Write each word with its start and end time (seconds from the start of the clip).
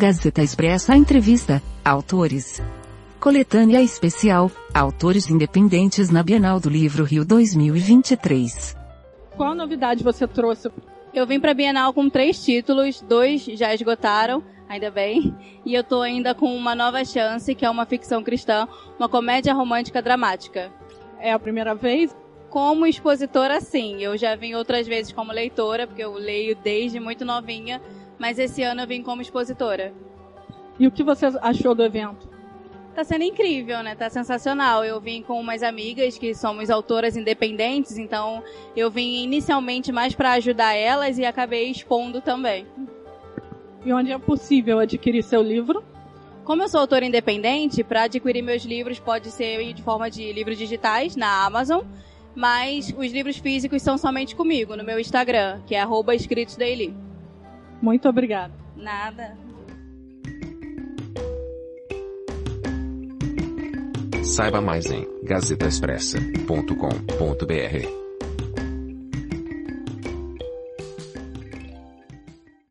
Gazeta 0.00 0.42
Expressa 0.42 0.96
Entrevista, 0.96 1.62
Autores. 1.84 2.62
Coletânea 3.20 3.82
Especial, 3.82 4.50
Autores 4.72 5.28
Independentes 5.28 6.08
na 6.08 6.22
Bienal 6.22 6.58
do 6.58 6.70
Livro 6.70 7.04
Rio 7.04 7.22
2023. 7.22 8.74
Qual 9.36 9.54
novidade 9.54 10.02
você 10.02 10.26
trouxe? 10.26 10.70
Eu 11.12 11.26
vim 11.26 11.38
para 11.38 11.50
a 11.50 11.54
Bienal 11.54 11.92
com 11.92 12.08
três 12.08 12.42
títulos, 12.42 13.02
dois 13.02 13.44
já 13.44 13.74
esgotaram, 13.74 14.42
ainda 14.66 14.90
bem, 14.90 15.36
e 15.66 15.74
eu 15.74 15.84
tô 15.84 16.00
ainda 16.00 16.34
com 16.34 16.56
uma 16.56 16.74
nova 16.74 17.04
chance, 17.04 17.54
que 17.54 17.66
é 17.66 17.68
uma 17.68 17.84
ficção 17.84 18.22
cristã, 18.22 18.66
uma 18.98 19.06
comédia 19.06 19.52
romântica 19.52 20.00
dramática. 20.00 20.72
É 21.18 21.30
a 21.30 21.38
primeira 21.38 21.74
vez? 21.74 22.16
Como 22.50 22.84
expositora, 22.84 23.60
sim. 23.60 24.02
Eu 24.02 24.16
já 24.16 24.34
vim 24.34 24.54
outras 24.54 24.86
vezes 24.86 25.12
como 25.12 25.32
leitora, 25.32 25.86
porque 25.86 26.02
eu 26.02 26.12
leio 26.14 26.56
desde 26.56 26.98
muito 26.98 27.24
novinha, 27.24 27.80
mas 28.18 28.38
esse 28.38 28.62
ano 28.62 28.82
eu 28.82 28.86
vim 28.88 29.02
como 29.02 29.22
expositora. 29.22 29.94
E 30.78 30.86
o 30.86 30.90
que 30.90 31.04
você 31.04 31.26
achou 31.40 31.74
do 31.74 31.84
evento? 31.84 32.28
Tá 32.94 33.04
sendo 33.04 33.22
incrível, 33.22 33.82
né? 33.84 33.94
Tá 33.94 34.10
sensacional. 34.10 34.84
Eu 34.84 35.00
vim 35.00 35.22
com 35.22 35.38
umas 35.38 35.62
amigas 35.62 36.18
que 36.18 36.34
somos 36.34 36.70
autoras 36.70 37.16
independentes, 37.16 37.96
então 37.96 38.42
eu 38.74 38.90
vim 38.90 39.22
inicialmente 39.22 39.92
mais 39.92 40.12
para 40.12 40.32
ajudar 40.32 40.74
elas 40.74 41.18
e 41.18 41.24
acabei 41.24 41.70
expondo 41.70 42.20
também. 42.20 42.66
E 43.84 43.92
onde 43.92 44.10
é 44.10 44.18
possível 44.18 44.80
adquirir 44.80 45.22
seu 45.22 45.40
livro? 45.40 45.84
Como 46.44 46.62
eu 46.62 46.68
sou 46.68 46.80
autora 46.80 47.04
independente, 47.06 47.84
para 47.84 48.02
adquirir 48.02 48.42
meus 48.42 48.64
livros 48.64 48.98
pode 48.98 49.30
ser 49.30 49.72
de 49.72 49.82
forma 49.82 50.10
de 50.10 50.32
livros 50.32 50.58
digitais 50.58 51.14
na 51.14 51.46
Amazon, 51.46 51.84
mas 52.40 52.92
os 52.96 53.12
livros 53.12 53.36
físicos 53.36 53.82
são 53.82 53.98
somente 53.98 54.34
comigo, 54.34 54.74
no 54.74 54.82
meu 54.82 54.98
Instagram, 54.98 55.60
que 55.66 55.74
é 55.74 55.80
escritosdaily. 56.14 56.96
Muito 57.82 58.08
obrigada. 58.08 58.54
Nada. 58.74 59.36
Saiba 64.24 64.62
mais 64.62 64.90
em 64.90 65.06
gazetaexpressa.com.br. 65.22 68.09